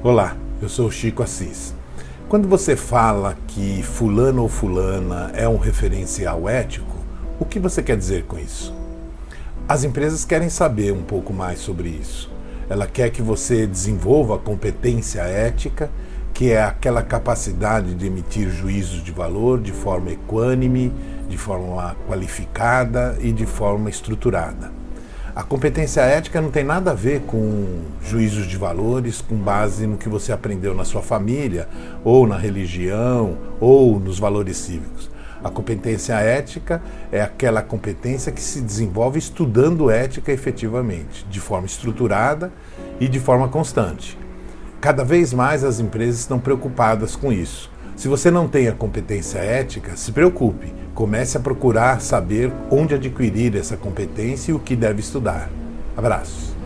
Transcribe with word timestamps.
Olá, 0.00 0.36
eu 0.62 0.68
sou 0.68 0.88
Chico 0.92 1.24
Assis. 1.24 1.74
Quando 2.28 2.46
você 2.46 2.76
fala 2.76 3.36
que 3.48 3.82
fulano 3.82 4.42
ou 4.42 4.48
fulana 4.48 5.32
é 5.34 5.48
um 5.48 5.56
referencial 5.56 6.48
ético, 6.48 6.96
o 7.40 7.44
que 7.44 7.58
você 7.58 7.82
quer 7.82 7.96
dizer 7.96 8.22
com 8.22 8.38
isso? 8.38 8.72
As 9.68 9.82
empresas 9.82 10.24
querem 10.24 10.48
saber 10.48 10.92
um 10.92 11.02
pouco 11.02 11.32
mais 11.32 11.58
sobre 11.58 11.88
isso. 11.88 12.30
Ela 12.70 12.86
quer 12.86 13.10
que 13.10 13.20
você 13.20 13.66
desenvolva 13.66 14.36
a 14.36 14.38
competência 14.38 15.22
ética, 15.22 15.90
que 16.32 16.52
é 16.52 16.62
aquela 16.62 17.02
capacidade 17.02 17.92
de 17.96 18.06
emitir 18.06 18.50
juízos 18.50 19.02
de 19.02 19.10
valor 19.10 19.60
de 19.60 19.72
forma 19.72 20.12
equânime, 20.12 20.92
de 21.28 21.36
forma 21.36 21.96
qualificada 22.06 23.18
e 23.20 23.32
de 23.32 23.46
forma 23.46 23.90
estruturada. 23.90 24.77
A 25.34 25.42
competência 25.42 26.00
ética 26.00 26.40
não 26.40 26.50
tem 26.50 26.64
nada 26.64 26.90
a 26.90 26.94
ver 26.94 27.20
com 27.20 27.80
juízos 28.02 28.46
de 28.46 28.56
valores 28.56 29.20
com 29.20 29.36
base 29.36 29.86
no 29.86 29.96
que 29.96 30.08
você 30.08 30.32
aprendeu 30.32 30.74
na 30.74 30.84
sua 30.84 31.02
família, 31.02 31.68
ou 32.02 32.26
na 32.26 32.36
religião, 32.36 33.38
ou 33.60 34.00
nos 34.00 34.18
valores 34.18 34.56
cívicos. 34.56 35.10
A 35.42 35.50
competência 35.50 36.14
ética 36.14 36.82
é 37.12 37.20
aquela 37.20 37.62
competência 37.62 38.32
que 38.32 38.40
se 38.40 38.60
desenvolve 38.60 39.18
estudando 39.18 39.90
ética 39.90 40.32
efetivamente, 40.32 41.24
de 41.30 41.38
forma 41.38 41.66
estruturada 41.66 42.50
e 42.98 43.06
de 43.06 43.20
forma 43.20 43.48
constante. 43.48 44.18
Cada 44.80 45.02
vez 45.02 45.32
mais 45.32 45.64
as 45.64 45.80
empresas 45.80 46.20
estão 46.20 46.38
preocupadas 46.38 47.16
com 47.16 47.32
isso. 47.32 47.68
Se 47.96 48.06
você 48.06 48.30
não 48.30 48.46
tem 48.46 48.68
a 48.68 48.72
competência 48.72 49.38
ética, 49.38 49.96
se 49.96 50.12
preocupe. 50.12 50.72
Comece 50.94 51.36
a 51.36 51.40
procurar 51.40 52.00
saber 52.00 52.52
onde 52.70 52.94
adquirir 52.94 53.56
essa 53.56 53.76
competência 53.76 54.52
e 54.52 54.54
o 54.54 54.60
que 54.60 54.76
deve 54.76 55.00
estudar. 55.00 55.50
Abraços. 55.96 56.57